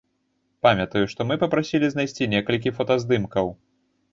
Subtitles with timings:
[0.67, 3.47] Памятаю, што мы папрасілі знайсці некалькі фотаздымкаў.